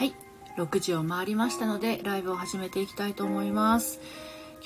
[0.00, 0.14] はい。
[0.56, 4.00] 6時を回りましたのでライブを始めていきたいと思います。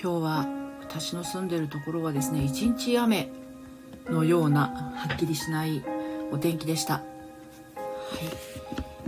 [0.00, 0.46] 今日は
[0.80, 3.32] 私の住んでるところはですね一日雨
[4.08, 5.82] のようなはっきりしない
[6.30, 7.04] お天気でした、はい。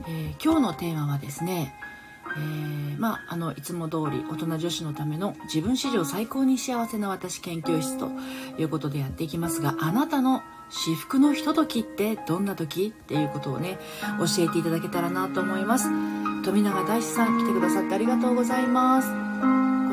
[0.08, 1.72] えー、今日のテーマはですね
[2.36, 8.10] えー、まあ、あのいつも通り大人女子のための自分史上最高に幸せな私研究室と
[8.60, 12.88] いうことでやっていきますがあなたの至福のひとときってどんな時？
[12.88, 13.78] っていうことをね
[14.18, 15.88] 教えていただけたらなと思います。
[16.44, 19.08] 富永大志さん来てくださってありがとうございます。
[19.10, 19.14] こ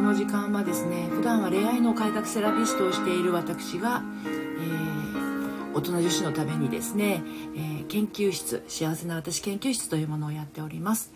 [0.01, 7.23] の時間はですね普段は恋愛の改革セラピストをしている私が、えー、大人女子のためにですね、
[7.55, 11.13] えー、研究室幸せな私研究室というものをやっております。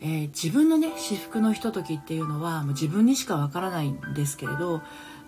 [0.00, 4.82] えー、自分のね至福のひとときっていうのはもう自分にしかわからないんですけれど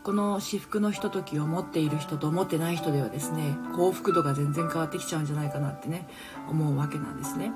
[0.06, 6.06] この至福のひとときを持っている人と持ってない人ではですね幸福度が全然変わってきちゃうんじゃないかなってね
[6.48, 7.50] 思うわけなんですね。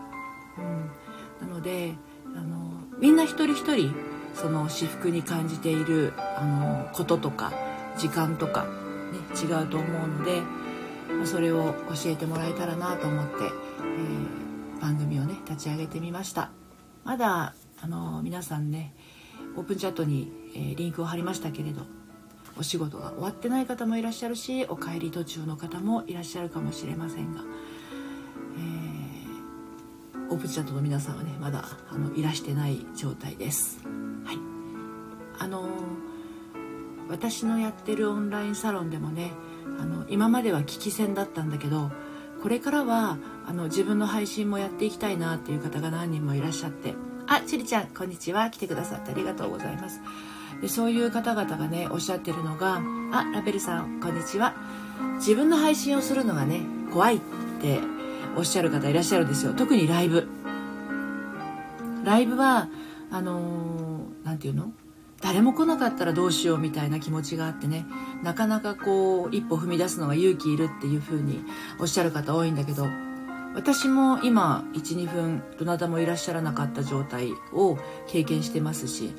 [0.59, 1.95] うん、なので
[2.35, 3.95] あのみんな一人一人
[4.35, 7.53] その至福に感じているあのこととか
[7.97, 8.71] 時間とか、ね、
[9.41, 10.43] 違うと思うので
[11.27, 16.51] それを教えてもらえたらなと思って、えー、番組をね立ち上げてみました
[17.05, 18.93] まだあの皆さんね
[19.57, 22.00] オープンチャットに、えー、リンクを貼りましたけれど
[22.61, 27.41] お仕事が終わってない方もいらっしゃるしお帰り途中の方もいらっしゃるかもしれませんが、
[30.15, 33.81] えー、オープンチャットの皆さんはねまだあのいらしてない状態です。
[34.27, 34.37] はい、
[35.39, 35.71] あの
[37.09, 39.33] 私のやってるオンラインサロンでもね
[39.81, 41.91] あの今までは聞き戦だったんだけど
[42.43, 46.95] これからはあの自分の配信もやっていきたいなっていう方が何人もいらっしゃって
[47.27, 48.51] あちりちゃんこんにちは。
[48.51, 50.03] 来てくださってありがとうございます
[50.61, 52.81] でそういう方々がねおっしゃってるのが
[53.13, 54.55] 「あラベルさんこんにちは」
[55.19, 56.61] 自分の配信をするのがね
[56.93, 57.21] 怖いっ
[57.61, 57.81] て
[58.37, 59.55] おっしゃる方いらっしゃるんですよ。
[59.55, 60.29] 特にライブ。
[62.05, 62.69] ライブは
[63.11, 64.73] あの何、て言うの？
[65.21, 67.85] 誰も来なかったらどうしようみたいな気持ちがあってね
[68.23, 71.45] なかなかこう一歩踏み出すのが勇気いるっていう風に
[71.79, 72.87] おっしゃる方多いんだけど
[73.55, 77.77] 私も今12分どなたもいらっしゃらなかった状態を
[78.09, 79.13] 経験してますし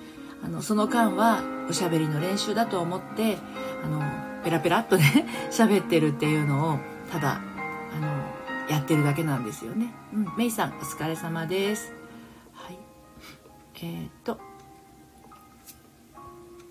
[0.43, 3.37] あのその間はおしゃべりの練習だと思って
[3.83, 4.01] あの
[4.43, 6.79] ペラペラっとね 喋ってるっていうのを
[7.11, 7.41] ただ
[7.95, 8.07] あの
[8.69, 9.93] やってるだけなんですよね。
[10.13, 11.93] うん、メイさんお疲れ様です。
[12.53, 12.77] はい。
[13.83, 14.39] えー、っと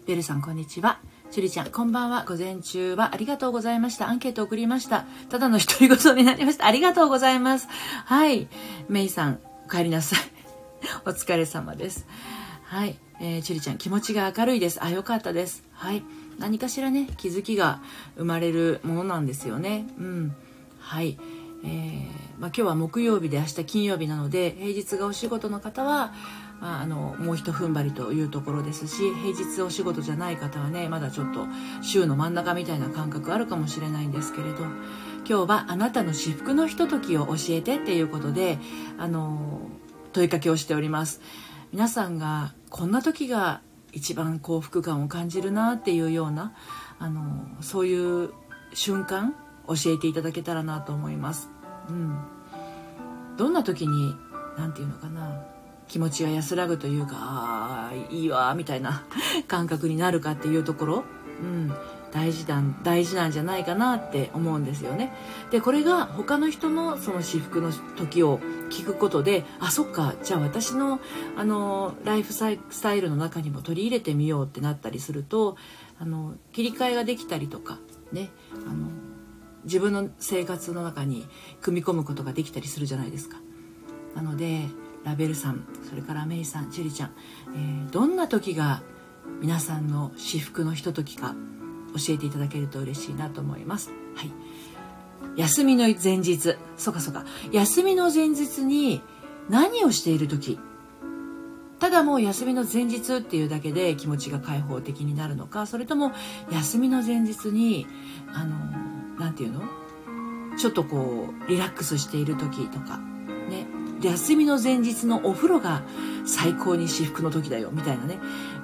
[0.07, 0.99] ベルさんこんにちは。
[1.31, 2.25] チュリちゃん、こんばんは。
[2.27, 4.09] 午前中はありがとうございました。
[4.09, 5.05] アンケート送りました。
[5.29, 6.67] ただの独り言になりました。
[6.67, 7.69] ありがとうございます。
[8.07, 8.49] はい。
[8.89, 10.19] メイさん、お帰りなさい。
[11.07, 12.09] お疲れ様です。
[12.65, 12.99] はい。
[13.21, 14.83] えー、ちゅりちゃん、気持ちが明るいです。
[14.83, 15.63] あ、よかったです。
[15.73, 16.03] はい。
[16.39, 17.81] 何かしらね、気づきが
[18.17, 19.87] 生まれるものなんですよね。
[19.99, 20.35] うん。
[20.81, 21.19] はい。
[21.63, 26.15] えー、まあ、今日は木曜日で明日金曜日なので、平日がお仕事の方は、
[26.61, 31.47] まあ、あのもうひと踏ん張りというところですし平日お仕事じゃない方はねまだちょっと
[31.81, 34.59] 週の真ん中みたいな感覚あるかもしれないんですけれど
[35.27, 38.59] 今日はあなたの至福のひとときを教えてっていうことで
[38.99, 39.61] あの
[40.13, 41.21] 問いかけをしております
[41.73, 43.61] 皆さんがこんな時が
[43.93, 46.53] 一番幸福感を感じるなっていうような
[46.99, 48.31] あのそういう
[48.75, 49.35] 瞬間
[49.69, 51.49] 教えていただけたらなと思います。
[51.89, 52.19] うん、
[53.37, 54.15] どんな時に
[54.59, 55.45] 何て言うのかな。
[55.87, 59.05] 気持ちが安らぐというかあいいわみたいな
[59.49, 61.05] 感覚になるかっていうところ、
[61.43, 61.75] うん、
[62.13, 65.13] 大事だ大事なんじゃないかなって思うんですよね。
[65.51, 68.41] でこれが他の人のその至福の時を
[68.71, 71.01] 聞くことであそっかじゃあ私の
[71.37, 75.57] あのライフスタイルの中にも取り入れてみようってなったりすると
[75.99, 77.79] あの切り替えができたりとか
[78.13, 78.31] ね
[78.67, 78.89] あの
[79.65, 81.27] 自分の生活の中に
[81.61, 83.37] 組み込むことができたりするじゃないですか。
[84.15, 84.67] なので
[85.05, 87.13] ラベルさんそれからメイさんチェリちゃん、
[87.55, 88.83] えー、どんな時が
[89.41, 91.35] 皆さんの至福のひとときか
[91.95, 93.91] 教えていただけると嬉しいなと思います。
[94.17, 94.31] はい。
[95.37, 97.25] 休みの前日、そうかそうか。
[97.53, 99.03] 休みの前日に
[99.49, 100.59] 何をしている時
[101.79, 106.13] ただもう休みの前日っていうだけで気持ちが開放的になるのか、それとも
[106.51, 107.87] 休みの前日に、
[108.35, 108.55] あの、
[109.19, 109.63] なんていうの？
[110.59, 112.99] ちょっとこう、リラックスしている時とか、
[113.49, 113.67] ね。
[114.03, 115.83] 休みの前日のお風呂が
[116.27, 118.19] 最高に至福の時だよ、みたいなね。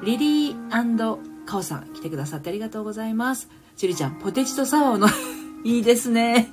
[0.04, 0.56] リリー
[1.46, 3.48] カオさん来てくださってありがとうございます。
[3.76, 5.08] ジュリちゃん、ポテチとサワーの
[5.64, 6.50] いいですね。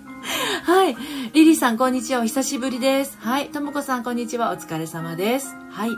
[0.63, 0.95] はい。
[1.33, 2.21] リリーさん、こんにちは。
[2.21, 3.17] お久しぶりです。
[3.19, 3.49] はい。
[3.49, 4.51] ともこさん、こんにちは。
[4.51, 5.55] お疲れ様です。
[5.71, 5.89] はい。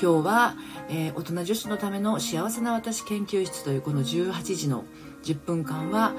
[0.00, 0.54] 今日は、
[0.88, 4.84] えー、大人女子のための幸せな私研究室というこの18時の
[5.24, 6.12] 10分間は、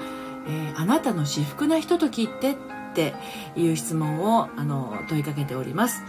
[0.46, 2.56] えー、あなたの至福なひとときってっ
[2.94, 3.14] て
[3.56, 6.02] いう質問をあの問いかけております。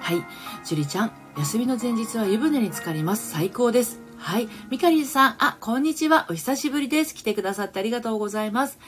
[0.00, 0.24] はい。
[0.64, 3.30] ジュリちゃん、休みの前日は湯船に浸かります。
[3.30, 4.07] 最高です。
[4.18, 4.48] はい。
[4.68, 6.26] ミカリンさん、あ、こんにちは。
[6.28, 7.14] お久しぶりです。
[7.14, 8.78] 来てくださってありがとうございます。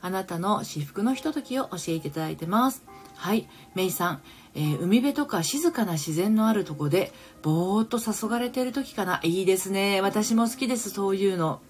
[0.00, 2.82] あなたの至福のひとときを教えていただいてます。
[3.14, 3.46] はい。
[3.74, 4.22] メイさん、
[4.54, 7.12] えー、海辺とか静かな自然のあるとこで、
[7.42, 9.20] ぼーっと誘われてる時かな。
[9.22, 10.00] いいですね。
[10.00, 11.60] 私も好きです、そういうの。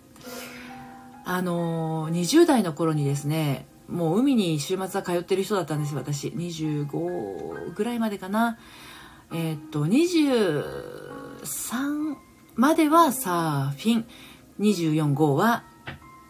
[1.25, 8.57] あのー、20代の頃にですね、もう海に週末は通ってる人だったんです私25ぐらいまでかな
[9.33, 14.07] えー、っと23まではサーフィン。
[14.61, 15.65] 24号は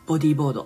[0.07, 0.63] ボディーボード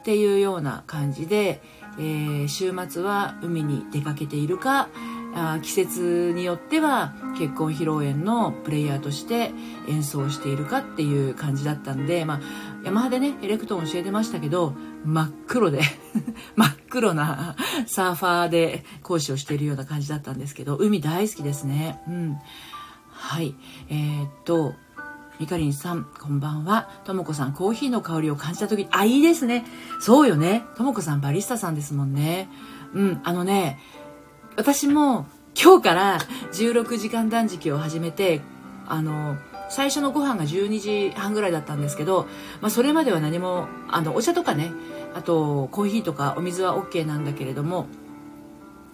[0.00, 1.62] っていうような感じで、
[1.98, 4.88] えー、週末は海に出かけているか
[5.36, 9.50] あ季節によっては結婚披露宴のプレイヤーとして
[9.88, 12.40] 演奏しているかっていう感じだったんで、まあ、
[12.84, 14.74] ヤマハでねエレクトン教えてましたけど
[15.04, 15.80] 真っ黒で
[16.54, 17.56] 真っ黒な
[17.86, 22.00] サーファーで講師をしているような感じだったんですけど海大好きですね。
[22.06, 22.38] うん。
[23.10, 23.54] はい。
[23.88, 24.74] えー、っと
[25.44, 26.88] みかりんさん、こんばんは。
[27.04, 29.66] ともこさん、コーヒーの香りを感じた時、あ、いいですね。
[30.00, 30.64] そうよね。
[30.74, 32.48] ともこさん、バリスタさんですもんね。
[32.94, 33.78] うん、あのね、
[34.56, 36.18] 私も今日から
[36.54, 38.40] 16時間断食を始めて
[38.86, 39.36] あの
[39.68, 42.26] 最初のご飯が12時半ぐらいだったんですけど、
[42.62, 44.72] まあ、それまでは何もあのお茶とかね
[45.14, 47.86] あとコーヒーとかお水は OK なんだけれども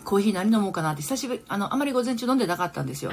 [0.02, 3.12] コーヒー何飲もうかなって久しぶりあのあまり午前中飲んでなかったんですよ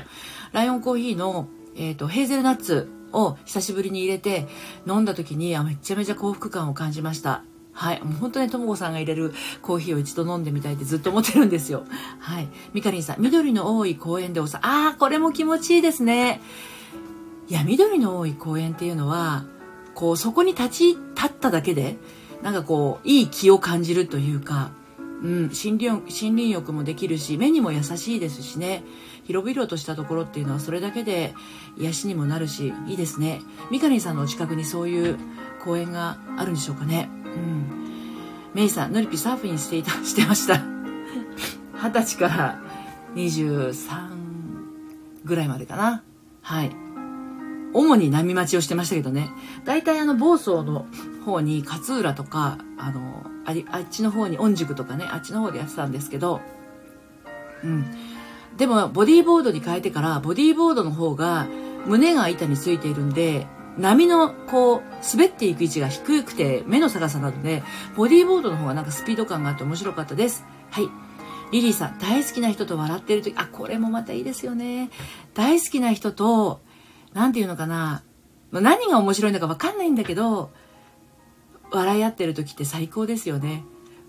[0.54, 4.48] ライオンコーヒーの、えー、とヘーゼルナッツを久しぶりに入れて
[4.88, 7.44] 飲んだ時にあめちゃめちゃ幸福感を感じました
[7.78, 8.02] はい。
[8.04, 11.84] もう本当にともこさんが入れるコーヒーを一度飲んでみたいってずっと思ってるんですよ。
[12.20, 12.48] はい。
[12.74, 16.42] みかりんさん、緑の多い公園でおさ、ああ、これも気持ちいいですね。
[17.48, 19.46] いや、緑の多い公園っていうのは、
[19.94, 21.98] こう、そこに立ち、立っただけで、
[22.42, 24.72] なんかこう、いい気を感じるというか、
[25.22, 28.84] うん、森林森林浴もできるし目にも優しいですしね。
[29.26, 31.34] 広々としたところっていうのはそれだけで
[31.78, 33.42] 癒しにもなるしいいですね。
[33.72, 35.18] みかりんさんのお近くにそういう
[35.64, 37.10] 公園があるんでしょうかね。
[37.26, 37.88] うん。
[38.54, 40.62] メイさんのりぴサーフィンしていたしてました。
[41.74, 42.62] 二十歳から
[43.16, 44.10] 23
[45.26, 46.04] ぐらいまでかな。
[46.42, 46.72] はい。
[47.74, 49.30] 主に波待ちをしてましたけどね。
[49.66, 50.88] 大体あの房総の
[51.28, 56.40] 方に勝浦とかあのありあっちの方に御宿とかねあっちの方でやってたんですけど
[57.64, 57.86] うん。
[58.56, 61.48] でもボディーボードに変えてからボディーボードの方が
[61.86, 63.46] 胸が板についているんで
[63.78, 64.82] 波のこう
[65.12, 67.62] 滑っていく位置が低くて目の逆さなので
[67.96, 70.46] ボディーボードの方がなんかスピード感があって面白かったです。
[70.72, 70.90] はい。
[71.52, 74.90] リリーさん大好きな人と笑ってる時あこれもまたいいですよね。
[75.34, 76.62] 大好きな人と
[77.14, 78.04] 何て言うのかな。
[78.52, 80.52] 何が面白いのか分かんないんだけど
[81.72, 83.64] 笑い合ってる時って最高ですよね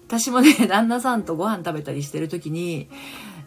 [0.06, 2.88] 私もね 旦那さんとご飯食べたりしてる時に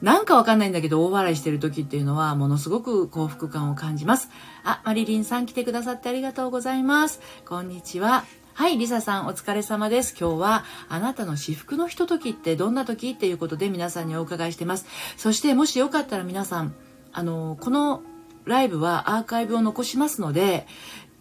[0.01, 4.29] なんかわかんないんだけど、大笑いしてる時っていうのは、ものすごく幸福感を感じます。
[4.63, 7.21] あ、マリリンさん来てくださってありがとうございます。
[7.47, 8.25] こんにちは。
[8.53, 10.15] はい、リサさんお疲れ様です。
[10.19, 13.11] 今日はあなたの至福のひとときってどんな時？
[13.11, 14.87] っていうことで皆さんにお伺いしてます。
[15.17, 16.73] そしてもしよかったら皆さん、
[17.13, 18.01] あの、この
[18.45, 20.65] ライブはアーカイブを残しますので、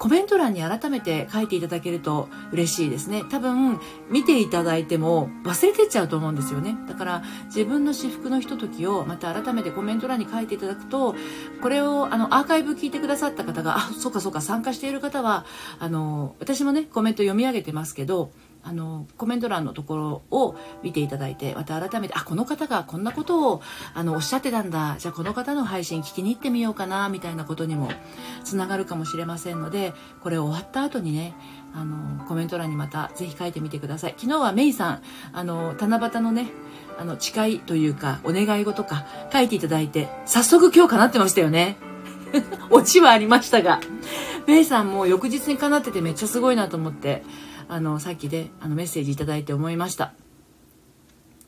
[0.01, 3.23] コメント欄に改めて書いていただけると嬉しいですね。
[3.31, 6.75] 多分、見ていただいても忘れてっちゃうと思うんですよね。
[6.89, 11.15] だから、自分の私服のひとときをまた改めてコメント欄に書いていただくと、
[11.61, 15.45] これを、あの、アーカイブ聞いてくださった方が、あ、そうかそうか、参加している方は、
[15.79, 23.63] あの、私もね、コメント読み上げてますけど、あのコメント欄のところを見ていただいてまた改めてあこの方がこんなことを
[23.95, 24.97] あのおっしゃってたんだ。
[24.99, 27.91] じゃあこの方の配信聞きに行ってみようかなみたいなことにも
[28.45, 31.35] つながるかもしれませんのでこれ終わった後にね
[31.75, 34.15] あのコメント欄にまたぜひ書いてみてください。
[34.17, 35.03] 昨日はメイさん
[35.33, 36.51] あの七夕のね
[36.99, 41.77] あの誓いというかお願い事か書いていただいて早速今日叶ってましたよね。
[42.71, 43.81] オチはありましたが
[44.47, 47.23] メイさんも翌日に叶っててめっちゃすごいなと思って
[47.71, 50.13] あのさっきであのメッセージ頂いて思いました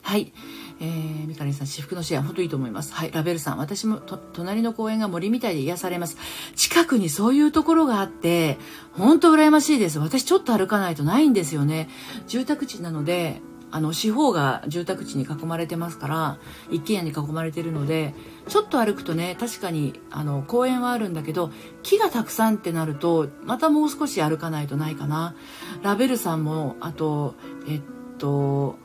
[0.02, 0.32] はい。
[0.80, 2.92] えー、みかりさん、私服のシェア、本当いいと思います。
[2.92, 3.12] はい。
[3.12, 6.16] ラベルさん、私も隣の公園が森みたいで癒されます。
[6.56, 8.58] 近くにそういうところがあって、
[8.92, 10.00] 本当羨ましいです。
[10.00, 11.88] 私ちょっと歩かないとないんですよね。
[12.26, 13.40] 住宅地なので、
[13.72, 16.38] あの四方が住宅地に囲まれてますから
[16.70, 18.14] 一軒家に囲まれてるので
[18.46, 21.50] ちょっと歩くとね確かにあの公園はあるんだけど
[21.82, 25.34] 木がたくさんってなるとまたもう少し歩かないとないかな。
[25.82, 27.34] ラベルさんもあと
[27.66, 27.82] えっ
[28.18, 28.76] と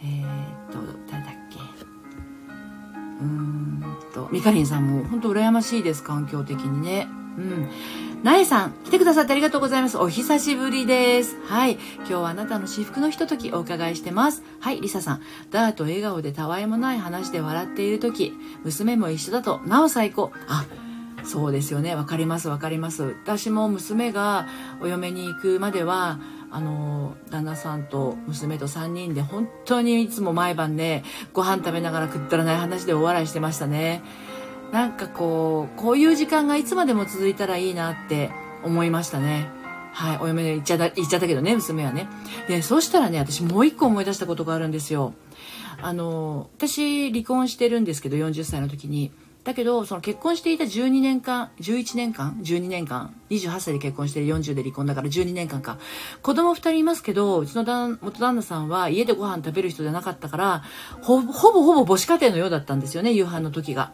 [0.00, 0.78] えー、っと
[1.10, 1.58] 誰だっけ。
[3.20, 3.82] うーん
[4.14, 7.08] とミカリンさんも本当羨ましいです環境的にね。
[7.36, 7.68] うん。
[8.22, 9.98] なえさん、来てくださってありがとうございます。
[9.98, 11.36] お久しぶりです。
[11.46, 11.72] はい。
[11.96, 14.44] 今日はあなたの私服のひとときお伺いしてます。
[14.60, 15.22] はい、りささん。
[15.50, 20.30] ダーと笑顔でたわいもない話で笑っているとき、娘も一緒だと、なお最高。
[20.46, 20.66] あ、
[21.24, 21.96] そうですよね。
[21.96, 23.02] わかります、わかります。
[23.24, 24.46] 私も娘が
[24.80, 26.20] お嫁に行くまでは、
[26.52, 31.02] あの旦那さんと娘と3人で本当にいつも毎晩ね
[31.32, 34.02] ご飯食べながらくったらない話でお笑いしてましたね
[34.72, 38.30] なんかこうこういう時間がいつまでも続いたらいいなって
[38.64, 39.48] 思いましたね。
[39.92, 42.08] はいお嫁で行っちゃった行っちゃったけどね娘はね。
[42.48, 45.12] でそうしたらね私もう一個思い出したことがあるんですよ。
[45.82, 49.12] あの私離婚してるんですけど40歳の時に。
[49.44, 55.78] だけどその結婚していた12年間11年間12年間28歳で結婚して40で離婚だから12年間か。
[56.22, 60.62] 子供2人いますけどうちの元旦那さんは家でご飯食べる人じゃなかったから
[61.02, 63.92] ほぼほぼ母子家庭のようだったんですよね夕飯の時が。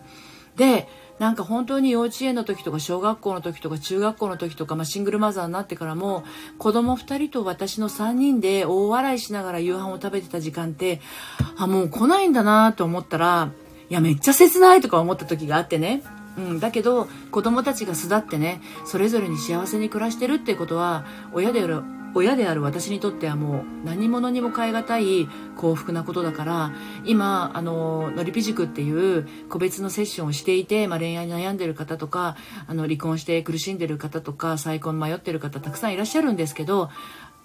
[0.58, 0.88] で
[1.18, 6.24] なんか本当に幼稚園の時とか小学校の時とか中学校の時とか、まあ、シングルマザーになってからも
[6.58, 11.00] 子供2人と私の3人で大笑いしながら夕飯を食べてた時間って
[11.56, 13.50] あもう来ないんだなと思ったら
[13.90, 16.02] いやめっちゃ切ないとか思った時があってね。
[16.36, 21.82] うん、だけど子供たちが巣立ってねそれぞれに幸せに暮らしてるってことは親である
[22.14, 26.72] 親である私にとってはもう何者にも代え難い幸福なことだから
[27.04, 32.36] 今あののりぴ塾っていう個別のセッションをしていて、まあ、恋愛に悩んでる方とか
[32.66, 36.90] あの離婚して苦しんでる方とか再婚迷ってる方たくさんいらっしゃるんですけど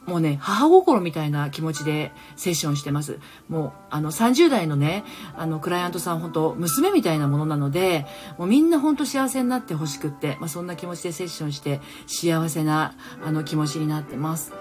[0.06, 3.20] もうね、母心みたいな気持ちでセッションしてます。
[3.48, 5.06] もう、あの、30代のね、
[5.38, 8.06] あの、クライアントさん、本当娘みたいなものなので、
[8.38, 12.94] もうみんな本当幸せになってほしくって、まあ、そんな気持ちでセッションして、幸せな、
[13.26, 14.54] あの、気持ちになってます。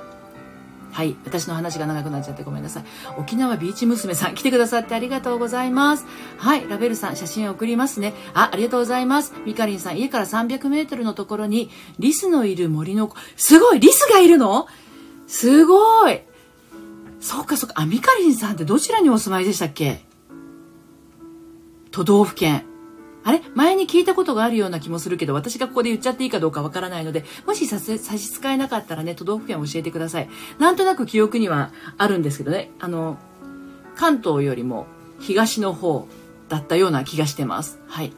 [0.92, 1.16] はい。
[1.24, 2.84] 私の話が長くなっちゃってごめんなさい。
[3.18, 6.04] 沖縄ビーチ娘さん来てくださってありがとうございます。
[6.36, 6.68] はい。
[6.68, 8.12] ラベルさん写真送りますね。
[8.34, 9.32] あ、ありがとうございます。
[9.46, 14.66] ミカリンさん家から300メートルのところにリスのいる森の、すごいリスがいるの？
[15.32, 16.20] すごい
[17.20, 17.80] そっかそっか。
[17.80, 20.04] あ、ミカリンさんってどちらにお住まいでしたっけ？
[21.90, 22.64] 都道府県。
[23.24, 23.40] あれ？
[23.54, 30.28] 前に聞いたことがあるような気もするけど、私がここで言っちゃっていいかどうかわからないので、もし差し支えなかったらね、都道府県教えてください。
[30.58, 33.16] なんとなく記憶にはあるんですけどね、あの、
[33.96, 34.86] 関東よりも
[35.20, 36.08] 東の方
[36.48, 37.78] だったような気がしてます。
[37.86, 38.12] はい。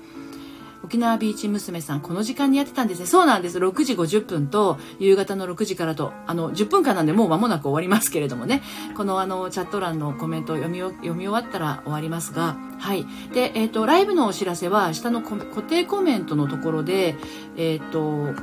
[0.84, 3.06] 沖縄ビーチ娘さん、この時間にやってたんですね。
[3.06, 3.58] そうなんです。
[3.58, 8.62] 6時50分と、夕方の6時からと、あの、10分間なんでもう間もなく終わりますけれどもね。
[8.94, 13.06] このあの、チャット欄のコメントを読み読み終わったら終わりますが、はい。
[13.32, 17.16] で、えっ、ー、と、ライブのお知らせは、下の固定コメントのところで、
[17.56, 18.38] えっ、ー、と、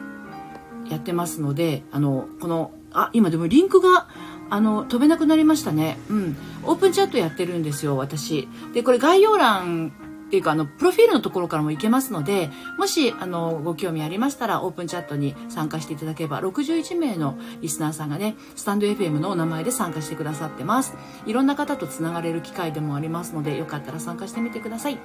[0.89, 4.07] やってますので、あの、この、あ、今でもリンクが、
[4.49, 5.99] あの、飛べなくなりましたね。
[6.09, 6.35] うん。
[6.63, 8.49] オープンチャットやってるんですよ、私。
[8.73, 9.93] で、これ概要欄
[10.31, 20.95] っていうかあのプロフィールのところからも行けますのでもしあのご興味ありましたらオープンチャットに参加していただければ61名のリスナーさんがねスタンド FM のお名前で参加してくださってます。
[21.25, 24.99] いろんな方とつながれる機会でもありますのでよかったら参加してみてください。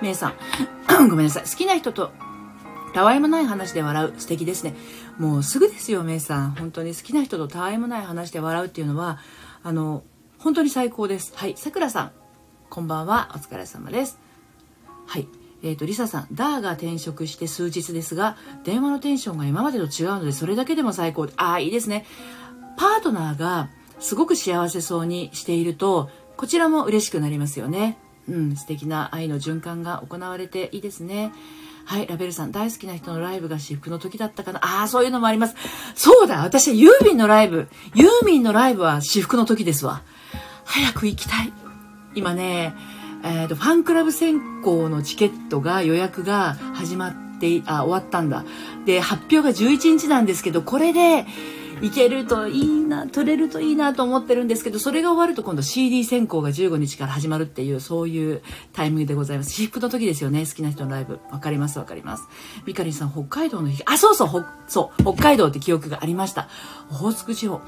[0.00, 0.34] めいさん
[1.10, 1.42] ごめんなさい。
[1.42, 2.12] 好きな人と
[2.94, 4.76] たわいもない話で笑う素敵ですね。
[5.18, 6.52] もうすぐですよめいさん。
[6.52, 9.18] 本当に好きな人とたわいもない話で笑うっていうのは
[9.64, 10.04] あの
[10.38, 11.32] 本当に最高です。
[11.34, 12.23] はいさくらさん。
[12.74, 13.30] こんばんは。
[13.36, 14.18] お疲れ様です。
[15.06, 15.28] はい。
[15.62, 21.28] えっ、ー、と、リサさん、ダーが転職して数日ですが、電話のテンションが今までと違うので、それだけでも最高。
[21.36, 22.04] ああ、いいですね。
[22.76, 27.96] パートナーがすごく幸せそうにしていると、こちらも嬉しくなりますよね。
[28.28, 31.30] うん、素敵な愛の循環が行われていいですね。
[31.84, 34.58] はい、ラベルさん、大好きな人のライブが私服の時だったかな。
[34.64, 35.54] ああ、そういうのもあります。
[35.94, 40.02] そうだ、私はユーミンのライブ、ユーミンのライブは私服の時ですわ。
[40.64, 41.63] 早く行きたい。
[42.14, 42.74] 今ね、
[43.24, 48.44] えーと、ファンクラブ選考のチケットが予約が始まってあ終わったんだ。
[48.86, 51.26] で発表が11日なんですけどこれで
[51.80, 58.42] いけるといいな取れるといいなと思ってるんですけどそれが終わると今度 CD 選考が15日から始まるっていうそういう
[58.72, 59.50] タイミングでございます。
[59.50, 61.20] 私服の時ですよね好きな人のライブ。
[61.30, 62.28] わかりますわかります。
[62.66, 63.82] みかりんさん北海道の日。
[63.86, 66.48] あそうそうそう北海道って記憶がありました。
[66.90, 67.60] オホーツク地方。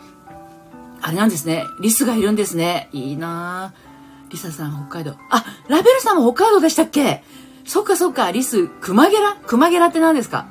[1.02, 1.64] あれなんですね。
[1.80, 2.88] リスがいるんですね。
[2.92, 3.85] いいなぁ。
[4.30, 5.14] リサさん北海道。
[5.30, 7.22] あ、ラベルさんも北海道でしたっけ？
[7.64, 9.36] そっかそっか、リス、クマゲラ？
[9.46, 10.46] クマゲラって何ですか？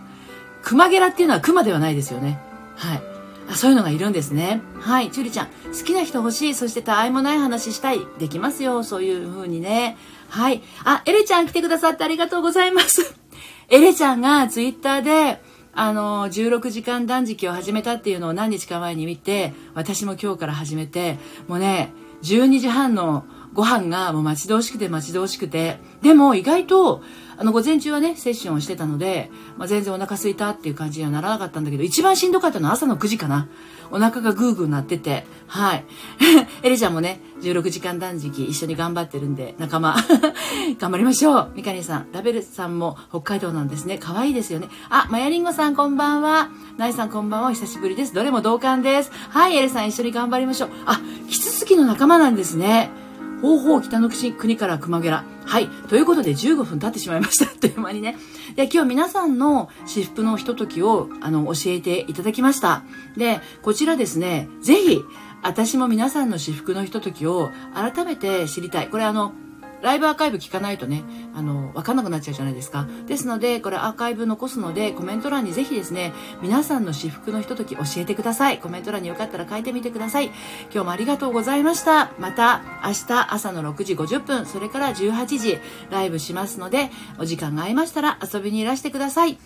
[0.64, 2.40] クマゲラっていうのはクマではないですよね。
[2.76, 3.02] はい。
[3.48, 4.62] あそういうのがいるんですね。
[4.80, 5.12] はい。
[5.12, 5.52] チュリちゃん、好
[5.86, 6.56] きな人欲しい。
[6.56, 8.00] そして他愛もない話したい。
[8.18, 8.84] できますよ。
[8.84, 9.98] そういう風にね。
[10.30, 10.64] はい。
[10.84, 13.16] あ、エレちゃん来てくださってありがとうございます。
[13.70, 15.44] エレちゃんがツイッターで、
[15.76, 27.02] あの、16時間断食を始めたっていうのを何日か前に見て、私も今日から始めて、もうね、12時半のご飯がもう待ち遠しくて待ち遠しくて、でも意外と、
[27.38, 33.48] あの、午前中はね、セッションをしてたので、まあ、全然お腹空いたっていう感じにはならなかったんだけど、一番しんどかったのは朝の9時かな。
[33.92, 35.86] お腹がグーグーなってて、はい。
[36.64, 39.96] エリちゃんもね、16時間断食一緒に頑張ってるんで、仲間、
[40.80, 41.52] 頑張りましょう。
[41.56, 43.98] ミカリンさん、ラベルさんも北海道なんですね。
[43.98, 44.68] 可愛いですよね。
[44.90, 46.50] あ、マヤリンゴさんこんばんは。
[46.78, 47.52] ナイさんこんばんは。
[47.52, 48.14] 久しぶりです。
[48.14, 49.12] どれも同感です。
[49.30, 50.70] はい、エリさん一緒に頑張りましょう。
[50.86, 53.05] あ、キツツキの仲間なんですね。
[53.42, 55.24] 方法北の国から熊ゲラ。
[55.46, 55.68] はい。
[55.90, 57.46] ということで15分経ってしまいました。
[57.60, 58.18] という間にね。
[58.56, 62.84] で、今日皆さんの私服のひとときを、あの、教えていただきました。
[63.18, 65.02] で、こちらですね、ぜひ、
[65.44, 68.90] 私も皆さんの私服のひとときを改めて知りたい。
[68.90, 69.34] これあの、
[69.82, 71.04] ライブアーカイブ聞かないとね、
[71.36, 72.88] あの、わかんなくなっちゃうじゃないですか。
[73.08, 78.60] ですので、これアーカイブ残すので、コメント欄にぜひですね、皆さんの私服のひととき教えてください。
[78.60, 80.32] コメント欄によかったら書いてみてください。
[80.72, 82.12] 今日もありがとうございました。
[82.20, 86.90] また明日朝の6時50分、それから18時ライブしますので、
[87.20, 89.38] お時間が合いましたら遊びにいらしてください。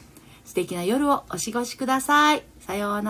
[0.46, 2.44] 素敵な夜をお過ごしください。
[2.60, 3.08] さようなら。